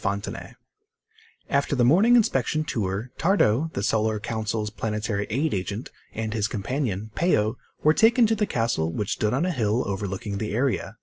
FONTENAY 0.00 0.54
After 1.50 1.74
the 1.74 1.84
morning 1.84 2.14
inspection 2.14 2.62
tour, 2.62 3.10
Tardo, 3.18 3.72
the 3.72 3.82
Solar 3.82 4.20
Council's 4.20 4.70
Planetary 4.70 5.26
Aid 5.28 5.52
agent, 5.52 5.90
and 6.14 6.32
his 6.34 6.46
companion, 6.46 7.10
Peo, 7.16 7.56
were 7.82 7.94
taken 7.94 8.24
to 8.28 8.36
the 8.36 8.46
castle 8.46 8.92
which 8.92 9.14
stood 9.14 9.34
on 9.34 9.44
a 9.44 9.50
hill 9.50 9.82
overlooking 9.88 10.38
the 10.38 10.54
area. 10.54 10.98